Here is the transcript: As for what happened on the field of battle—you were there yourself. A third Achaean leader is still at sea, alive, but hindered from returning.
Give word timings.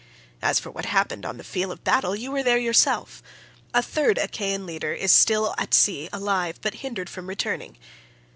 As 0.41 0.59
for 0.59 0.71
what 0.71 0.85
happened 0.85 1.27
on 1.27 1.37
the 1.37 1.43
field 1.43 1.71
of 1.71 1.83
battle—you 1.83 2.31
were 2.31 2.41
there 2.41 2.57
yourself. 2.57 3.21
A 3.71 3.83
third 3.83 4.17
Achaean 4.17 4.65
leader 4.65 4.93
is 4.93 5.11
still 5.11 5.53
at 5.59 5.75
sea, 5.75 6.09
alive, 6.11 6.57
but 6.59 6.73
hindered 6.81 7.07
from 7.07 7.27
returning. 7.27 7.77